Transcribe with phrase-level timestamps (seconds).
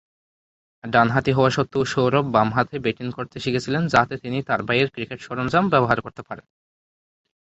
[0.83, 5.65] ডানহাতি হওয়া সত্ত্বেও সৌরভ বাম হাতে ব্যাটিং করতে শিখেছিলেন যাতে তিনি তাঁর ভাইয়ের ক্রিকেট সরঞ্জাম
[5.69, 6.45] ব্যবহার করতে পারেন।